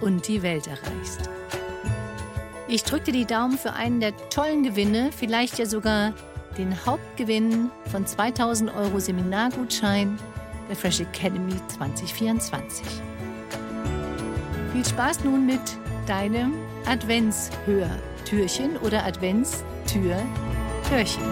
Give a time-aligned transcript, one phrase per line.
[0.00, 1.30] und die Welt erreichst.
[2.68, 6.12] Ich drücke dir die Daumen für einen der tollen Gewinne, vielleicht ja sogar
[6.56, 10.18] den Hauptgewinn von 2000 Euro Seminargutschein
[10.68, 12.86] der Fresh Academy 2024.
[14.72, 15.60] Viel Spaß nun mit
[16.06, 16.54] deinem
[16.86, 21.22] Adventshörtürchen oder Adventstür-Türchen.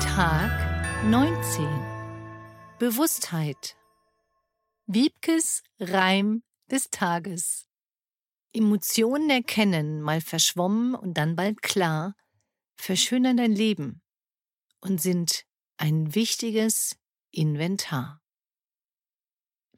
[0.00, 0.50] Tag
[1.10, 1.93] 19
[2.80, 3.76] Bewusstheit.
[4.86, 7.68] Wiebkes Reim des Tages.
[8.52, 12.16] Emotionen erkennen, mal verschwommen und dann bald klar,
[12.76, 14.02] verschönern dein Leben
[14.80, 15.44] und sind
[15.76, 16.96] ein wichtiges
[17.30, 18.20] Inventar.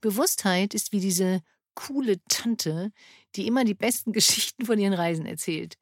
[0.01, 1.43] Bewusstheit ist wie diese
[1.75, 2.93] coole Tante,
[3.35, 5.77] die immer die besten Geschichten von ihren Reisen erzählt.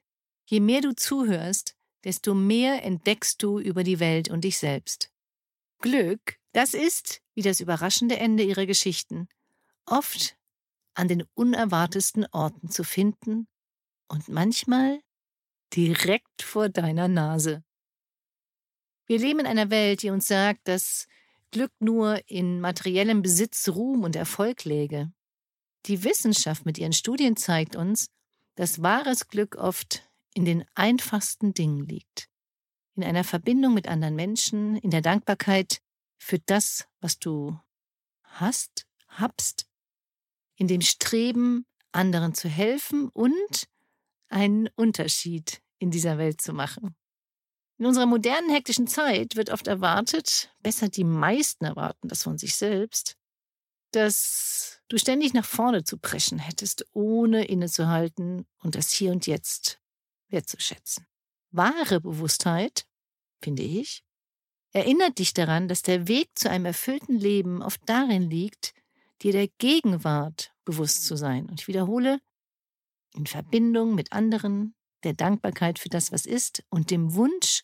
[0.47, 5.13] Je mehr du zuhörst, desto mehr entdeckst du über die Welt und dich selbst.
[5.79, 9.29] Glück das ist, wie das überraschende Ende ihrer Geschichten,
[9.87, 10.37] oft
[10.95, 13.49] an den unerwartesten Orten zu finden
[14.09, 15.01] und manchmal
[15.75, 17.65] direkt vor deiner Nase.
[19.07, 21.07] Wir leben in einer Welt, die uns sagt, dass
[21.51, 25.13] Glück nur in materiellem Besitz, Ruhm und Erfolg läge.
[25.87, 28.07] Die Wissenschaft mit ihren Studien zeigt uns,
[28.55, 32.29] dass wahres Glück oft in den einfachsten Dingen liegt.
[32.95, 35.81] In einer Verbindung mit anderen Menschen, in der Dankbarkeit
[36.19, 37.59] für das, was du
[38.23, 39.67] hast, habst,
[40.57, 43.69] in dem Streben, anderen zu helfen und
[44.29, 46.97] einen Unterschied in dieser Welt zu machen.
[47.79, 52.55] In unserer modernen hektischen Zeit wird oft erwartet, besser die meisten erwarten das von sich
[52.55, 53.17] selbst,
[53.91, 59.81] dass du ständig nach vorne zu preschen hättest, ohne innezuhalten und das Hier und Jetzt
[60.29, 61.07] wertzuschätzen.
[61.51, 62.87] Wahre Bewusstheit,
[63.41, 64.04] finde ich,
[64.75, 68.75] erinnert dich daran, dass der Weg zu einem erfüllten Leben oft darin liegt,
[69.23, 71.49] dir der Gegenwart bewusst zu sein.
[71.49, 72.21] Und ich wiederhole,
[73.15, 74.75] in Verbindung mit anderen,
[75.05, 77.63] der Dankbarkeit für das, was ist und dem Wunsch,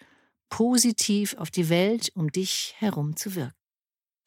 [0.48, 3.54] positiv auf die Welt um dich herum zu wirken.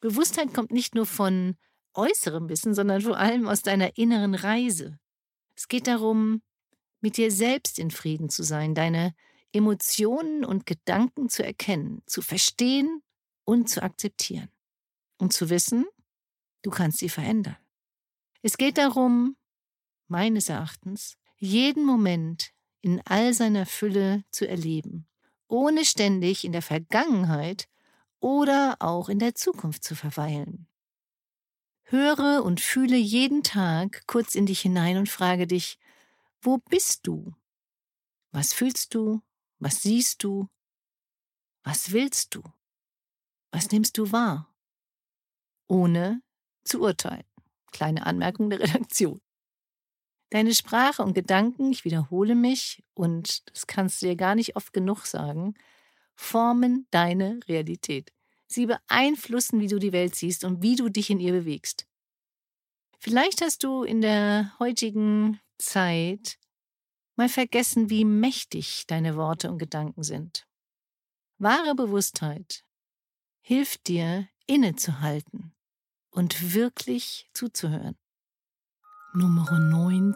[0.00, 1.56] Bewusstheit kommt nicht nur von
[1.94, 4.98] äußerem Wissen, sondern vor allem aus deiner inneren Reise.
[5.56, 6.42] Es geht darum,
[7.00, 9.14] mit dir selbst in Frieden zu sein, deine
[9.54, 13.02] Emotionen und Gedanken zu erkennen, zu verstehen
[13.44, 14.50] und zu akzeptieren.
[15.18, 15.86] Und zu wissen,
[16.62, 17.56] du kannst sie verändern.
[18.42, 19.36] Es geht darum,
[20.08, 22.50] meines Erachtens, jeden Moment
[22.80, 25.06] in all seiner Fülle zu erleben,
[25.48, 27.68] ohne ständig in der Vergangenheit
[28.20, 30.66] oder auch in der Zukunft zu verweilen.
[31.84, 35.78] Höre und fühle jeden Tag kurz in dich hinein und frage dich,
[36.40, 37.34] wo bist du?
[38.32, 39.22] Was fühlst du?
[39.64, 40.46] Was siehst du?
[41.62, 42.42] Was willst du?
[43.50, 44.54] Was nimmst du wahr?
[45.68, 46.20] Ohne
[46.64, 47.24] zu urteilen.
[47.72, 49.22] Kleine Anmerkung der Redaktion.
[50.28, 54.74] Deine Sprache und Gedanken, ich wiederhole mich, und das kannst du dir gar nicht oft
[54.74, 55.54] genug sagen,
[56.14, 58.12] formen deine Realität.
[58.46, 61.86] Sie beeinflussen, wie du die Welt siehst und wie du dich in ihr bewegst.
[62.98, 66.38] Vielleicht hast du in der heutigen Zeit
[67.16, 70.46] mal vergessen, wie mächtig deine Worte und Gedanken sind.
[71.38, 72.64] Wahre Bewusstheit
[73.40, 75.54] hilft dir, innezuhalten
[76.10, 77.96] und wirklich zuzuhören.
[79.14, 80.14] Nummer 19.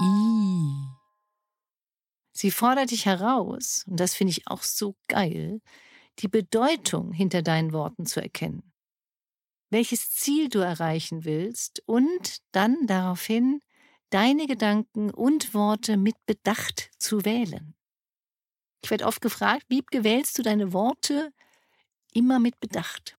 [0.00, 0.94] I.
[2.32, 5.60] Sie fordert dich heraus, und das finde ich auch so geil,
[6.20, 8.72] die Bedeutung hinter deinen Worten zu erkennen.
[9.70, 13.60] Welches Ziel du erreichen willst und dann daraufhin
[14.14, 17.74] deine Gedanken und Worte mit Bedacht zu wählen.
[18.84, 21.32] Ich werde oft gefragt, wie wählst du deine Worte
[22.12, 23.18] immer mit Bedacht?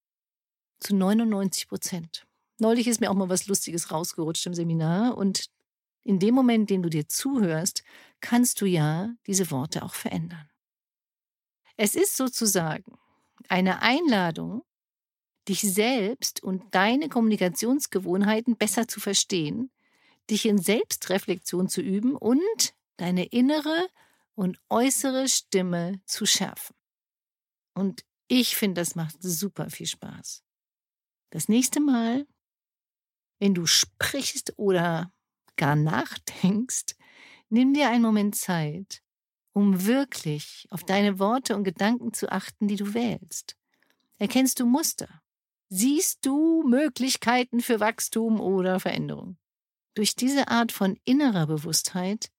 [0.80, 2.26] Zu 99 Prozent.
[2.58, 5.50] Neulich ist mir auch mal was Lustiges rausgerutscht im Seminar und
[6.02, 7.82] in dem Moment, dem du dir zuhörst,
[8.22, 10.48] kannst du ja diese Worte auch verändern.
[11.76, 12.96] Es ist sozusagen
[13.50, 14.62] eine Einladung,
[15.46, 19.70] dich selbst und deine Kommunikationsgewohnheiten besser zu verstehen,
[20.30, 23.88] dich in Selbstreflexion zu üben und deine innere
[24.34, 26.76] und äußere Stimme zu schärfen.
[27.74, 30.42] Und ich finde, das macht super viel Spaß.
[31.30, 32.26] Das nächste Mal,
[33.38, 35.12] wenn du sprichst oder
[35.56, 36.96] gar nachdenkst,
[37.48, 39.02] nimm dir einen Moment Zeit,
[39.52, 43.56] um wirklich auf deine Worte und Gedanken zu achten, die du wählst.
[44.18, 45.22] Erkennst du Muster?
[45.68, 49.36] Siehst du Möglichkeiten für Wachstum oder Veränderung?
[49.96, 52.30] Durch diese Art von innerer Bewusstheit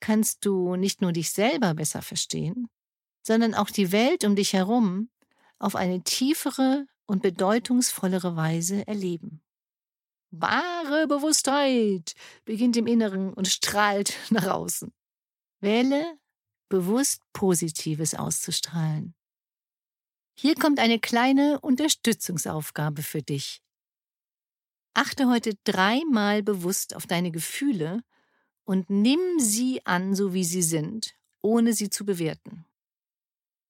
[0.00, 2.68] kannst du nicht nur dich selber besser verstehen,
[3.22, 5.08] sondern auch die Welt um dich herum
[5.60, 9.40] auf eine tiefere und bedeutungsvollere Weise erleben.
[10.32, 12.14] Wahre Bewusstheit
[12.44, 14.92] beginnt im Inneren und strahlt nach außen.
[15.60, 16.18] Wähle
[16.68, 19.14] bewusst Positives auszustrahlen.
[20.36, 23.62] Hier kommt eine kleine Unterstützungsaufgabe für dich.
[24.96, 28.02] Achte heute dreimal bewusst auf deine Gefühle
[28.64, 32.64] und nimm sie an, so wie sie sind, ohne sie zu bewerten.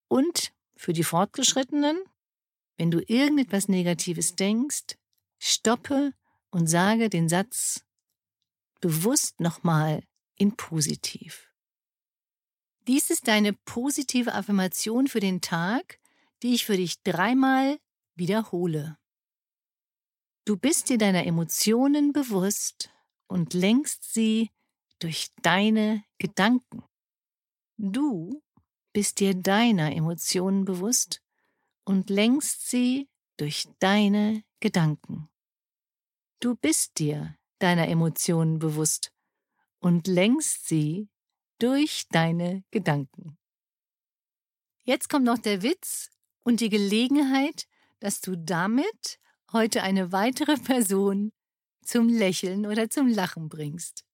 [0.06, 1.98] Und für die Fortgeschrittenen,
[2.76, 4.98] wenn du irgendetwas Negatives denkst,
[5.40, 6.12] stoppe
[6.50, 7.84] und sage den Satz
[8.80, 10.04] bewusst nochmal
[10.36, 11.50] in positiv.
[12.86, 15.98] Dies ist deine positive Affirmation für den Tag,
[16.44, 17.80] die ich für dich dreimal
[18.14, 18.96] wiederhole.
[20.46, 22.94] Du bist dir deiner Emotionen bewusst
[23.26, 24.52] und lenkst sie
[25.00, 26.84] durch deine Gedanken.
[27.78, 28.44] Du
[28.92, 31.20] bist dir deiner Emotionen bewusst
[31.84, 35.28] und lenkst sie durch deine Gedanken.
[36.38, 39.12] Du bist dir deiner Emotionen bewusst
[39.80, 41.08] und lenkst sie
[41.58, 43.36] durch deine Gedanken.
[44.84, 46.12] Jetzt kommt noch der Witz
[46.44, 47.66] und die Gelegenheit,
[47.98, 49.18] dass du damit
[49.52, 51.32] heute eine weitere Person
[51.84, 54.04] zum Lächeln oder zum Lachen bringst.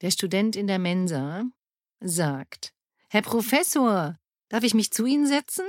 [0.00, 1.44] Der Student in der Mensa
[2.00, 2.72] sagt,
[3.08, 5.64] Herr Professor, darf ich mich zu Ihnen setzen?